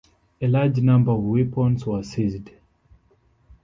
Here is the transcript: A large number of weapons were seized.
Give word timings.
A 0.41 0.47
large 0.47 0.77
number 0.81 1.11
of 1.11 1.19
weapons 1.19 1.85
were 1.85 2.01
seized. 2.01 2.49